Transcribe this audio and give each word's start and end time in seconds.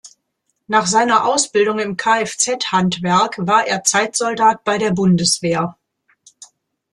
Nach 0.65 0.87
seiner 0.87 1.25
Ausbildung 1.25 1.77
im 1.77 1.95
Kfz-Handwerk 1.95 3.35
war 3.37 3.67
er 3.67 3.83
Zeitsoldat 3.83 4.63
bei 4.63 4.79
der 4.79 4.93
Bundeswehr. 4.93 5.77